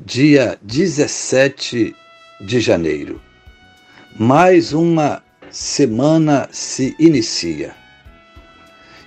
dia 0.00 0.56
17 0.62 1.94
de 2.40 2.60
janeiro. 2.60 3.20
Mais 4.18 4.72
uma 4.72 5.22
semana 5.50 6.48
se 6.52 6.94
inicia. 6.98 7.74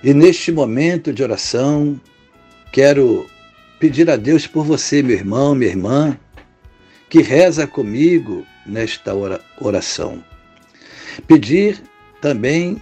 E 0.04 0.12
neste 0.12 0.52
momento 0.52 1.12
de 1.12 1.22
oração, 1.22 1.98
quero 2.70 3.26
pedir 3.78 4.10
a 4.10 4.16
Deus 4.16 4.46
por 4.46 4.64
você, 4.64 5.02
meu 5.02 5.16
irmão, 5.16 5.54
minha 5.54 5.70
irmã, 5.70 6.18
que 7.08 7.22
reza 7.22 7.66
comigo 7.66 8.46
nesta 8.66 9.12
oração. 9.60 10.22
Pedir 11.26 11.82
também 12.20 12.80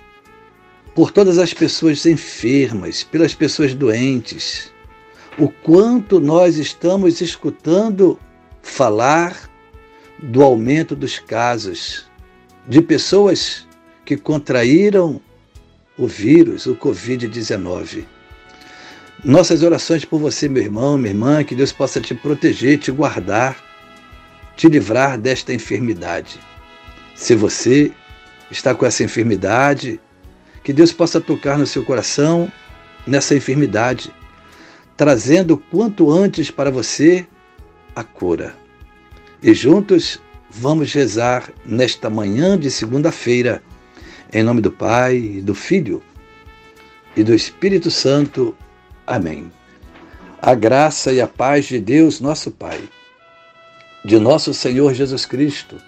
por 0.95 1.13
todas 1.13 1.39
as 1.39 1.55
pessoas 1.55 2.05
enfermas, 2.07 3.05
pelas 3.05 3.35
pessoas 3.35 3.73
doentes, 3.73 4.73
o 5.39 5.49
quanto 5.49 6.21
nós 6.21 6.57
estamos 6.57 7.21
escutando 7.21 8.19
falar 8.63 9.51
do 10.19 10.43
aumento 10.43 10.95
dos 10.95 11.19
casos 11.19 12.11
de 12.69 12.83
pessoas 12.83 13.67
que 14.05 14.17
contraíram 14.17 15.21
o 15.97 16.07
vírus, 16.07 16.67
o 16.67 16.75
Covid-19. 16.77 18.05
Nossas 19.25 19.63
orações 19.63 20.05
por 20.05 20.19
você, 20.19 20.49
meu 20.49 20.63
irmão, 20.63 20.97
minha 20.97 21.11
irmã, 21.11 21.45
que 21.45 21.55
Deus 21.55 21.73
possa 21.73 22.01
te 22.01 22.15
proteger, 22.15 22.79
te 22.79 22.91
guardar, 22.91 23.57
te 24.57 24.69
livrar 24.69 25.19
desta 25.19 25.53
enfermidade. 25.53 26.41
Se 27.15 27.35
você 27.35 27.93
está 28.51 28.75
com 28.75 28.87
essa 28.87 29.05
enfermidade, 29.05 30.01
que 30.65 30.73
Deus 30.73 30.93
possa 30.93 31.21
tocar 31.21 31.59
no 31.59 31.67
seu 31.67 31.85
coração 31.85 32.51
nessa 33.07 33.35
enfermidade 33.35 34.13
trazendo 35.01 35.57
quanto 35.57 36.11
antes 36.11 36.51
para 36.51 36.71
você 36.71 37.27
a 37.97 38.05
cura. 38.05 38.55
E 39.43 39.55
juntos 39.55 40.21
vamos 40.51 40.93
rezar 40.93 41.51
nesta 41.65 42.11
manhã 42.11 42.59
de 42.59 42.71
segunda-feira, 42.71 43.63
em 44.31 44.43
nome 44.43 44.61
do 44.61 44.71
Pai, 44.71 45.41
do 45.43 45.55
Filho 45.55 46.03
e 47.17 47.25
do 47.25 47.33
Espírito 47.33 47.91
Santo. 47.91 48.55
Amém. 49.07 49.51
A 50.39 50.55
graça 50.55 51.11
e 51.15 51.19
a 51.19 51.27
paz 51.27 51.65
de 51.65 51.81
Deus, 51.81 52.21
nosso 52.21 52.51
Pai, 52.51 52.79
de 54.05 54.19
nosso 54.19 54.53
Senhor 54.53 54.93
Jesus 54.93 55.25
Cristo 55.25 55.81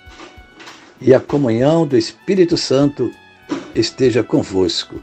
e 0.98 1.12
a 1.12 1.20
comunhão 1.20 1.86
do 1.86 1.98
Espírito 1.98 2.56
Santo 2.56 3.12
esteja 3.74 4.22
convosco 4.22 5.02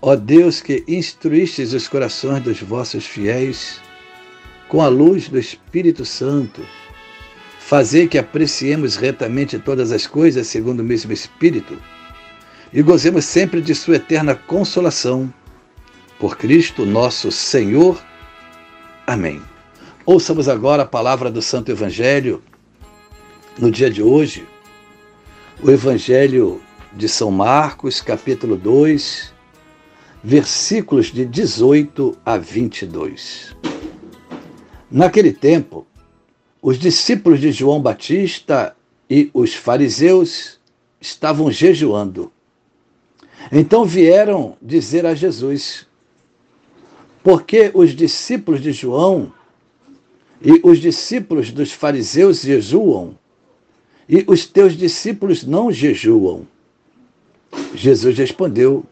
Ó 0.00 0.14
Deus 0.14 0.60
que 0.60 0.84
instruístes 0.86 1.72
os 1.72 1.88
corações 1.88 2.40
dos 2.42 2.60
vossos 2.62 3.04
fiéis 3.04 3.80
com 4.68 4.80
a 4.80 4.86
luz 4.86 5.28
do 5.28 5.38
Espírito 5.38 6.04
Santo, 6.04 6.64
fazei 7.58 8.06
que 8.06 8.16
apreciemos 8.16 8.94
retamente 8.94 9.58
todas 9.58 9.90
as 9.90 10.06
coisas 10.06 10.46
segundo 10.46 10.80
o 10.80 10.84
mesmo 10.84 11.12
Espírito 11.12 11.76
e 12.72 12.80
gozemos 12.80 13.24
sempre 13.24 13.60
de 13.60 13.74
Sua 13.74 13.96
eterna 13.96 14.36
consolação. 14.36 15.32
Por 16.16 16.36
Cristo 16.36 16.86
nosso 16.86 17.32
Senhor. 17.32 18.00
Amém. 19.06 19.42
Ouçamos 20.06 20.48
agora 20.48 20.84
a 20.84 20.86
palavra 20.86 21.30
do 21.30 21.42
Santo 21.42 21.72
Evangelho 21.72 22.42
no 23.58 23.70
dia 23.70 23.90
de 23.90 24.02
hoje, 24.02 24.46
o 25.60 25.70
Evangelho 25.70 26.60
de 26.92 27.08
São 27.08 27.32
Marcos, 27.32 28.00
capítulo 28.00 28.56
2 28.56 29.37
versículos 30.22 31.06
de 31.06 31.24
18 31.24 32.16
a 32.24 32.36
22. 32.36 33.56
Naquele 34.90 35.32
tempo, 35.32 35.86
os 36.62 36.78
discípulos 36.78 37.40
de 37.40 37.52
João 37.52 37.80
Batista 37.80 38.76
e 39.08 39.30
os 39.32 39.54
fariseus 39.54 40.58
estavam 41.00 41.50
jejuando. 41.50 42.32
Então 43.52 43.84
vieram 43.84 44.56
dizer 44.60 45.06
a 45.06 45.14
Jesus: 45.14 45.86
Por 47.22 47.42
que 47.42 47.70
os 47.72 47.94
discípulos 47.94 48.60
de 48.60 48.72
João 48.72 49.32
e 50.42 50.60
os 50.62 50.78
discípulos 50.78 51.52
dos 51.52 51.72
fariseus 51.72 52.42
jejuam 52.42 53.16
e 54.08 54.24
os 54.26 54.46
teus 54.46 54.76
discípulos 54.76 55.44
não 55.44 55.70
jejuam? 55.70 56.46
Jesus 57.74 58.18
respondeu: 58.18 58.84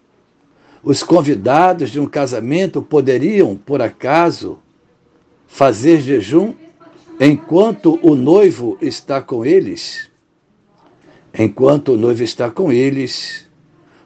os 0.86 1.02
convidados 1.02 1.90
de 1.90 1.98
um 1.98 2.06
casamento 2.06 2.80
poderiam, 2.80 3.56
por 3.56 3.82
acaso, 3.82 4.60
fazer 5.48 6.00
jejum 6.00 6.54
enquanto 7.18 7.98
o 8.00 8.14
noivo 8.14 8.78
está 8.80 9.20
com 9.20 9.44
eles? 9.44 10.08
Enquanto 11.36 11.94
o 11.94 11.96
noivo 11.96 12.22
está 12.22 12.52
com 12.52 12.70
eles, 12.70 13.48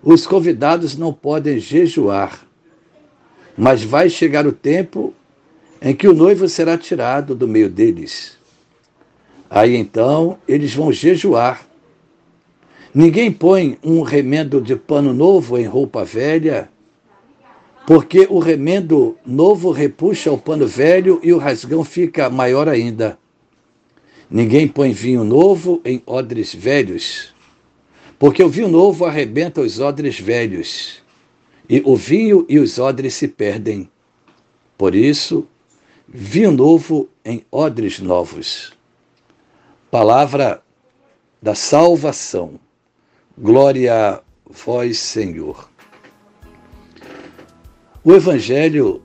os 0.02 0.26
convidados 0.26 0.96
não 0.96 1.12
podem 1.12 1.58
jejuar. 1.58 2.46
Mas 3.58 3.84
vai 3.84 4.08
chegar 4.08 4.46
o 4.46 4.52
tempo 4.52 5.12
em 5.82 5.94
que 5.94 6.08
o 6.08 6.14
noivo 6.14 6.48
será 6.48 6.78
tirado 6.78 7.34
do 7.34 7.46
meio 7.46 7.68
deles. 7.68 8.38
Aí 9.50 9.76
então 9.76 10.38
eles 10.48 10.74
vão 10.74 10.90
jejuar 10.90 11.60
Ninguém 12.92 13.30
põe 13.30 13.78
um 13.84 14.02
remendo 14.02 14.60
de 14.60 14.74
pano 14.74 15.14
novo 15.14 15.56
em 15.56 15.64
roupa 15.64 16.04
velha, 16.04 16.68
porque 17.86 18.26
o 18.28 18.40
remendo 18.40 19.16
novo 19.24 19.70
repuxa 19.70 20.32
o 20.32 20.38
pano 20.38 20.66
velho 20.66 21.20
e 21.22 21.32
o 21.32 21.38
rasgão 21.38 21.84
fica 21.84 22.28
maior 22.28 22.68
ainda. 22.68 23.16
Ninguém 24.28 24.66
põe 24.66 24.92
vinho 24.92 25.22
novo 25.22 25.80
em 25.84 26.02
odres 26.04 26.52
velhos, 26.52 27.32
porque 28.18 28.42
o 28.42 28.48
vinho 28.48 28.68
novo 28.68 29.04
arrebenta 29.04 29.60
os 29.60 29.78
odres 29.78 30.18
velhos, 30.18 31.00
e 31.68 31.80
o 31.84 31.94
vinho 31.94 32.44
e 32.48 32.58
os 32.58 32.80
odres 32.80 33.14
se 33.14 33.28
perdem. 33.28 33.88
Por 34.76 34.96
isso, 34.96 35.46
vinho 36.08 36.50
novo 36.50 37.08
em 37.24 37.44
odres 37.52 38.00
novos. 38.00 38.72
Palavra 39.92 40.60
da 41.40 41.54
salvação. 41.54 42.58
Glória 43.38 43.94
a 43.94 44.22
vós, 44.50 44.98
Senhor. 44.98 45.70
O 48.02 48.12
Evangelho 48.12 49.02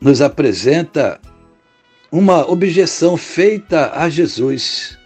nos 0.00 0.20
apresenta 0.20 1.20
uma 2.10 2.50
objeção 2.50 3.16
feita 3.16 3.92
a 3.94 4.10
Jesus 4.10 4.98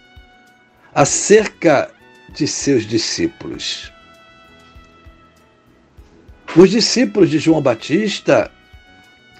acerca 0.93 1.91
de 2.33 2.47
seus 2.47 2.85
discípulos. 2.85 3.91
Os 6.55 6.71
discípulos 6.71 7.29
de 7.29 7.39
João 7.39 7.61
Batista 7.61 8.51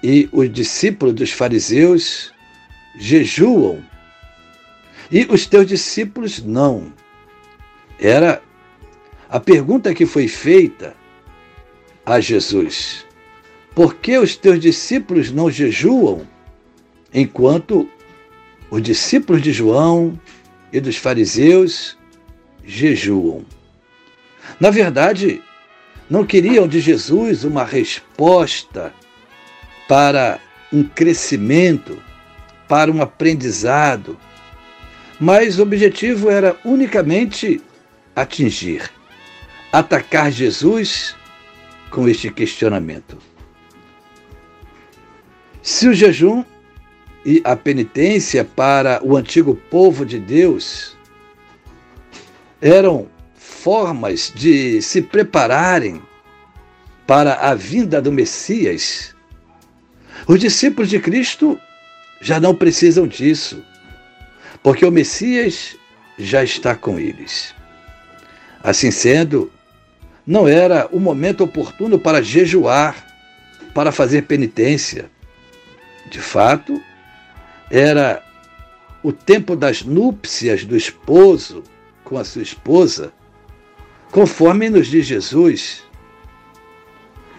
e 0.04 0.30
os 0.32 0.52
discípulos 0.52 1.16
dos 1.16 1.32
fariseus 1.32 2.32
jejuam 3.00 3.84
e 5.12 5.26
os 5.30 5.46
teus 5.46 5.66
discípulos 5.66 6.44
não. 6.44 6.94
Era 8.00 8.42
a 9.30 9.40
pergunta 9.40 9.94
que 9.94 10.06
foi 10.06 10.28
feita 10.28 10.96
a 12.06 12.20
Jesus: 12.20 13.06
Por 13.76 13.96
que 13.96 14.18
os 14.18 14.36
teus 14.36 14.60
discípulos 14.60 15.32
não 15.32 15.50
jejuam 15.52 16.28
enquanto 17.14 17.90
os 18.70 18.82
discípulos 18.82 19.42
de 19.42 19.52
João 19.52 20.20
e 20.72 20.80
dos 20.80 20.98
fariseus 20.98 21.98
jejuam. 22.66 23.46
Na 24.60 24.70
verdade, 24.70 25.42
não 26.10 26.26
queriam 26.26 26.68
de 26.68 26.80
Jesus 26.80 27.44
uma 27.44 27.64
resposta 27.64 28.94
para 29.88 30.40
um 30.72 30.84
crescimento, 30.84 32.02
para 32.68 32.92
um 32.92 33.02
aprendizado, 33.02 34.18
mas 35.20 35.58
o 35.58 35.64
objetivo 35.64 36.30
era 36.30 36.58
unicamente 36.66 37.62
atingir, 38.16 38.92
atacar 39.72 40.32
Jesus 40.32 41.16
com 41.90 42.08
este 42.08 42.30
questionamento. 42.32 43.18
Se 45.62 45.88
o 45.88 45.94
jejum 45.94 46.44
e 47.26 47.42
a 47.44 47.56
penitência 47.56 48.46
para 48.46 49.02
o 49.04 49.18
antigo 49.18 49.56
povo 49.70 50.06
de 50.06 50.20
Deus 50.20 50.96
eram 52.62 53.08
formas 53.36 54.32
de 54.34 54.82
se 54.82 55.02
prepararem 55.02 56.02
para 57.06 57.36
a 57.36 57.54
vinda 57.54 58.02
do 58.02 58.12
Messias, 58.12 59.14
os 60.26 60.40
discípulos 60.40 60.90
de 60.90 61.00
Cristo 61.00 61.60
já 62.22 62.40
não 62.40 62.56
precisam 62.56 63.08
disso, 63.08 63.64
porque 64.64 64.86
o 64.86 64.92
Messias 64.92 65.76
já 66.18 66.44
está 66.44 66.76
com 66.76 67.00
eles. 67.00 67.54
Assim 68.64 68.90
sendo, 68.90 69.52
não 70.28 70.46
era 70.46 70.90
o 70.92 71.00
momento 71.00 71.46
oportuno 71.46 71.98
para 71.98 72.22
jejuar, 72.22 73.08
para 73.74 73.94
fazer 73.94 74.24
penitência. 74.24 75.10
De 76.12 76.20
fato, 76.20 76.82
era 77.72 78.22
o 79.02 79.14
tempo 79.14 79.56
das 79.56 79.84
núpcias 79.84 80.66
do 80.66 80.76
esposo 80.76 81.64
com 82.04 82.18
a 82.18 82.26
sua 82.26 82.42
esposa, 82.42 83.14
conforme 84.12 84.70
nos 84.70 84.88
diz 84.88 85.06
Jesus. 85.06 85.84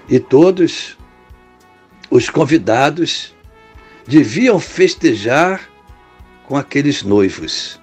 E 0.08 0.18
todos 0.18 0.96
os 2.10 2.30
convidados 2.30 3.34
deviam 4.06 4.58
festejar 4.58 5.68
com 6.46 6.56
aqueles 6.56 7.02
noivos. 7.02 7.78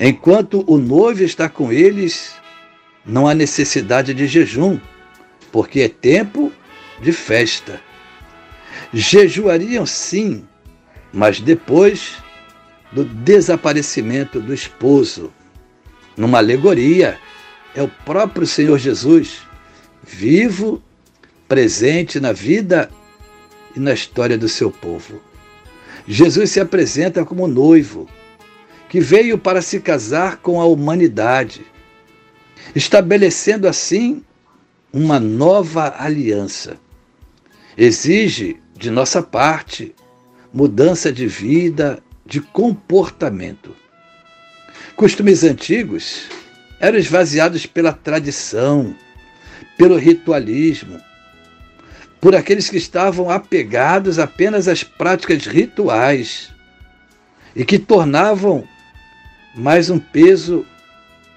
Enquanto 0.00 0.64
o 0.66 0.76
noivo 0.76 1.22
está 1.22 1.48
com 1.48 1.72
eles, 1.72 2.34
não 3.08 3.26
há 3.26 3.34
necessidade 3.34 4.12
de 4.12 4.26
jejum, 4.26 4.78
porque 5.50 5.80
é 5.80 5.88
tempo 5.88 6.52
de 7.00 7.10
festa. 7.10 7.80
Jejuariam 8.92 9.86
sim, 9.86 10.46
mas 11.12 11.40
depois 11.40 12.16
do 12.92 13.04
desaparecimento 13.04 14.40
do 14.40 14.52
esposo. 14.52 15.32
Numa 16.16 16.38
alegoria, 16.38 17.18
é 17.74 17.82
o 17.82 17.88
próprio 17.88 18.46
Senhor 18.46 18.78
Jesus, 18.78 19.38
vivo, 20.02 20.82
presente 21.48 22.20
na 22.20 22.32
vida 22.32 22.90
e 23.74 23.80
na 23.80 23.94
história 23.94 24.36
do 24.36 24.48
seu 24.48 24.70
povo. 24.70 25.20
Jesus 26.06 26.50
se 26.50 26.60
apresenta 26.60 27.24
como 27.24 27.46
noivo, 27.46 28.08
que 28.88 29.00
veio 29.00 29.38
para 29.38 29.62
se 29.62 29.80
casar 29.80 30.38
com 30.38 30.60
a 30.60 30.64
humanidade, 30.64 31.64
estabelecendo 32.74 33.68
assim 33.68 34.22
uma 34.92 35.18
nova 35.20 35.94
aliança. 35.98 36.76
Exige 37.76 38.60
de 38.76 38.90
nossa 38.90 39.22
parte 39.22 39.94
mudança 40.52 41.12
de 41.12 41.26
vida, 41.26 42.02
de 42.24 42.40
comportamento. 42.40 43.74
Costumes 44.96 45.44
antigos 45.44 46.28
eram 46.80 46.98
esvaziados 46.98 47.66
pela 47.66 47.92
tradição, 47.92 48.94
pelo 49.76 49.96
ritualismo, 49.96 51.00
por 52.20 52.34
aqueles 52.34 52.68
que 52.68 52.76
estavam 52.76 53.30
apegados 53.30 54.18
apenas 54.18 54.66
às 54.66 54.82
práticas 54.82 55.46
rituais 55.46 56.50
e 57.54 57.64
que 57.64 57.78
tornavam 57.78 58.66
mais 59.54 59.90
um 59.90 59.98
peso 59.98 60.66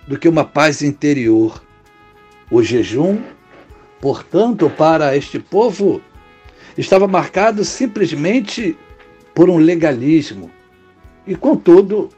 do 0.07 0.17
que 0.17 0.27
uma 0.27 0.43
paz 0.43 0.81
interior. 0.81 1.61
O 2.49 2.61
jejum, 2.61 3.21
portanto, 3.99 4.69
para 4.69 5.15
este 5.15 5.39
povo, 5.39 6.01
estava 6.77 7.07
marcado 7.07 7.63
simplesmente 7.63 8.77
por 9.33 9.49
um 9.49 9.57
legalismo 9.57 10.51
e, 11.25 11.35
contudo, 11.35 12.09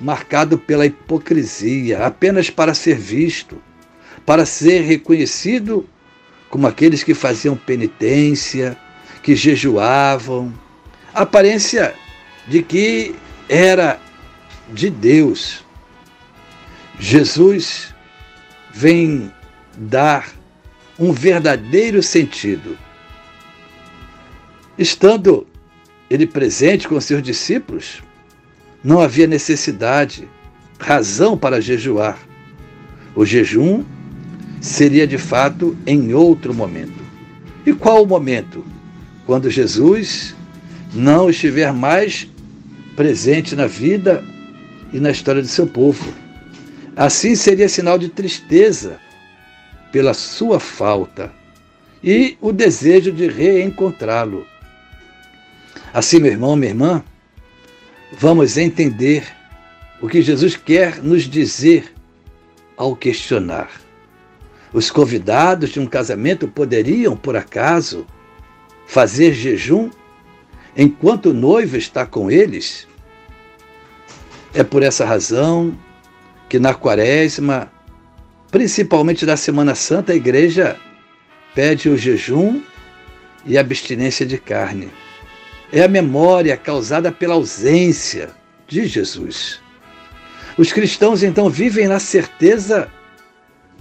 marcado 0.00 0.58
pela 0.58 0.86
hipocrisia, 0.86 2.04
apenas 2.04 2.50
para 2.50 2.74
ser 2.74 2.96
visto, 2.96 3.60
para 4.24 4.44
ser 4.44 4.82
reconhecido 4.82 5.88
como 6.50 6.66
aqueles 6.66 7.02
que 7.04 7.14
faziam 7.14 7.56
penitência, 7.56 8.76
que 9.22 9.36
jejuavam, 9.36 10.52
aparência 11.12 11.94
de 12.46 12.62
que 12.62 13.14
era 13.48 14.00
de 14.70 14.88
Deus. 14.90 15.64
Jesus 16.98 17.94
vem 18.72 19.32
dar 19.76 20.32
um 20.98 21.12
verdadeiro 21.12 22.02
sentido. 22.02 22.76
Estando 24.76 25.46
ele 26.10 26.26
presente 26.26 26.88
com 26.88 27.00
seus 27.00 27.22
discípulos, 27.22 28.02
não 28.82 29.00
havia 29.00 29.26
necessidade, 29.26 30.28
razão 30.78 31.36
para 31.36 31.60
jejuar. 31.60 32.18
O 33.14 33.24
jejum 33.24 33.84
seria 34.60 35.06
de 35.06 35.18
fato 35.18 35.76
em 35.86 36.14
outro 36.14 36.54
momento. 36.54 36.98
E 37.66 37.72
qual 37.72 38.02
o 38.02 38.06
momento? 38.06 38.64
Quando 39.26 39.50
Jesus 39.50 40.34
não 40.94 41.28
estiver 41.28 41.72
mais 41.72 42.28
presente 42.96 43.54
na 43.54 43.66
vida 43.66 44.24
e 44.92 44.98
na 44.98 45.10
história 45.10 45.42
do 45.42 45.48
seu 45.48 45.66
povo. 45.66 46.12
Assim 46.98 47.36
seria 47.36 47.68
sinal 47.68 47.96
de 47.96 48.08
tristeza 48.08 48.98
pela 49.92 50.12
sua 50.12 50.58
falta 50.58 51.32
e 52.02 52.36
o 52.40 52.50
desejo 52.50 53.12
de 53.12 53.28
reencontrá-lo. 53.28 54.44
Assim, 55.94 56.18
meu 56.18 56.32
irmão, 56.32 56.56
minha 56.56 56.72
irmã, 56.72 57.04
vamos 58.18 58.56
entender 58.56 59.24
o 60.00 60.08
que 60.08 60.20
Jesus 60.20 60.56
quer 60.56 61.00
nos 61.00 61.22
dizer 61.22 61.94
ao 62.76 62.96
questionar. 62.96 63.70
Os 64.72 64.90
convidados 64.90 65.70
de 65.70 65.78
um 65.78 65.86
casamento 65.86 66.48
poderiam, 66.48 67.16
por 67.16 67.36
acaso, 67.36 68.04
fazer 68.88 69.34
jejum 69.34 69.88
enquanto 70.76 71.26
o 71.26 71.34
noivo 71.34 71.76
está 71.76 72.04
com 72.04 72.28
eles? 72.28 72.88
É 74.52 74.64
por 74.64 74.82
essa 74.82 75.04
razão 75.04 75.78
que 76.48 76.58
na 76.58 76.74
Quaresma, 76.74 77.70
principalmente 78.50 79.26
na 79.26 79.36
Semana 79.36 79.74
Santa, 79.74 80.12
a 80.12 80.16
igreja 80.16 80.76
pede 81.54 81.88
o 81.88 81.96
jejum 81.96 82.62
e 83.44 83.56
a 83.58 83.60
abstinência 83.60 84.24
de 84.24 84.38
carne. 84.38 84.90
É 85.72 85.82
a 85.82 85.88
memória 85.88 86.56
causada 86.56 87.12
pela 87.12 87.34
ausência 87.34 88.30
de 88.66 88.86
Jesus. 88.86 89.60
Os 90.56 90.72
cristãos 90.72 91.22
então 91.22 91.48
vivem 91.50 91.86
na 91.86 92.00
certeza 92.00 92.90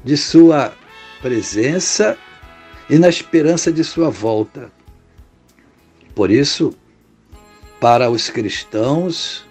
de 0.04 0.18
sua 0.18 0.74
presença 1.22 2.18
e 2.90 2.98
na 2.98 3.10
esperança 3.10 3.72
de 3.72 3.84
sua 3.84 4.10
volta. 4.10 4.72
Por 6.14 6.30
isso, 6.30 6.74
para 7.80 8.10
os 8.10 8.30
cristãos, 8.30 9.46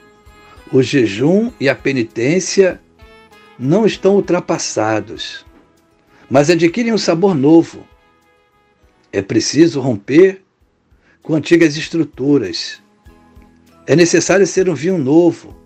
o 0.72 0.82
jejum 0.82 1.50
e 1.60 1.68
a 1.68 1.74
penitência 1.74 2.80
não 3.58 3.86
estão 3.86 4.16
ultrapassados, 4.16 5.44
mas 6.28 6.50
adquirem 6.50 6.92
um 6.92 6.98
sabor 6.98 7.34
novo. 7.34 7.86
É 9.12 9.22
preciso 9.22 9.80
romper 9.80 10.42
com 11.22 11.34
antigas 11.34 11.76
estruturas. 11.76 12.82
É 13.86 13.96
necessário 13.96 14.46
ser 14.46 14.68
um 14.68 14.74
vinho 14.74 14.98
novo, 14.98 15.56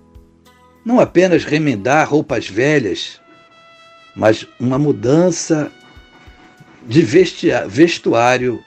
não 0.85 1.01
apenas 1.01 1.45
remendar 1.45 2.09
roupas 2.09 2.49
velhas, 2.49 3.21
mas 4.15 4.47
uma 4.59 4.79
mudança 4.79 5.73
de 6.87 7.03
vestuário, 7.03 8.63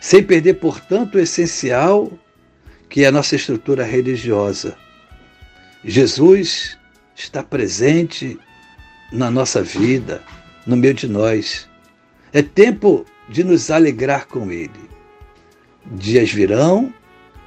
sem 0.00 0.22
perder, 0.22 0.54
portanto, 0.54 1.16
o 1.16 1.18
essencial 1.18 2.10
que 2.88 3.04
é 3.04 3.08
a 3.08 3.12
nossa 3.12 3.36
estrutura 3.36 3.84
religiosa. 3.84 4.76
Jesus 5.84 6.77
está 7.18 7.42
presente 7.42 8.38
na 9.12 9.30
nossa 9.30 9.60
vida, 9.60 10.22
no 10.64 10.76
meio 10.76 10.94
de 10.94 11.08
nós. 11.08 11.68
É 12.32 12.42
tempo 12.42 13.04
de 13.28 13.42
nos 13.42 13.70
alegrar 13.70 14.26
com 14.26 14.50
Ele. 14.52 14.88
Dias 15.84 16.30
virão 16.30 16.94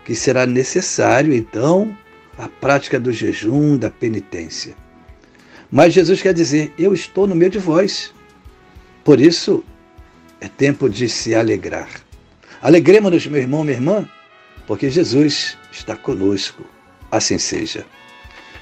que 0.04 0.14
será 0.14 0.46
necessário, 0.46 1.34
então, 1.34 1.96
a 2.38 2.50
prática 2.50 3.00
do 3.00 3.14
jejum, 3.14 3.78
da 3.78 3.90
penitência. 3.90 4.76
Mas 5.72 5.94
Jesus 5.94 6.22
quer 6.22 6.34
dizer: 6.34 6.74
Eu 6.78 6.94
estou 6.94 7.26
no 7.26 7.36
meio 7.36 7.52
de 7.52 7.60
vós. 7.60 8.14
Por 9.06 9.22
isso, 9.22 9.64
é 10.42 10.48
tempo 10.48 10.90
de 10.90 11.08
se 11.08 11.34
alegrar. 11.34 11.90
Alegremos-nos, 12.62 13.26
meu 13.26 13.42
irmão, 13.42 13.64
minha 13.64 13.78
irmã, 13.78 14.10
porque 14.68 14.90
Jesus 14.90 15.58
está 15.72 15.96
conosco. 15.96 16.64
Assim 17.10 17.38
seja. 17.38 17.86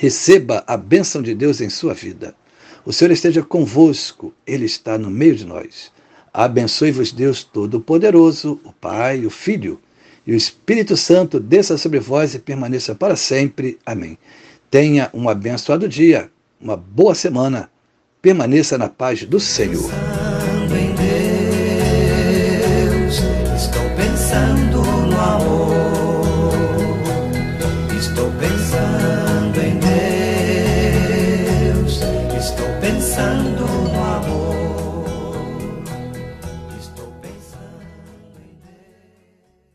Receba 0.00 0.64
a 0.66 0.78
bênção 0.78 1.20
de 1.20 1.34
Deus 1.34 1.60
em 1.60 1.68
sua 1.68 1.92
vida. 1.92 2.34
O 2.86 2.92
Senhor 2.92 3.10
esteja 3.10 3.42
convosco, 3.42 4.32
Ele 4.46 4.64
está 4.64 4.96
no 4.96 5.10
meio 5.10 5.36
de 5.36 5.44
nós. 5.44 5.92
Abençoe-vos, 6.32 7.12
Deus 7.12 7.44
Todo-Poderoso, 7.44 8.58
o 8.64 8.72
Pai, 8.72 9.26
o 9.26 9.30
Filho 9.30 9.78
e 10.26 10.32
o 10.32 10.34
Espírito 10.34 10.96
Santo, 10.96 11.38
desça 11.38 11.76
sobre 11.76 12.00
vós 12.00 12.34
e 12.34 12.38
permaneça 12.38 12.94
para 12.94 13.14
sempre. 13.14 13.78
Amém. 13.84 14.16
Tenha 14.70 15.10
um 15.12 15.28
abençoado 15.28 15.86
dia, 15.86 16.30
uma 16.58 16.78
boa 16.78 17.14
semana. 17.14 17.70
Permaneça 18.22 18.78
na 18.78 18.88
paz 18.88 19.24
do 19.24 19.38
Senhor. 19.38 19.90